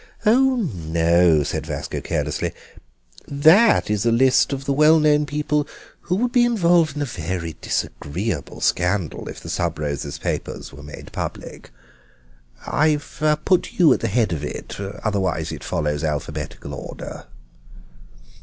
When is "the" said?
4.65-4.73, 9.39-9.47, 13.99-14.07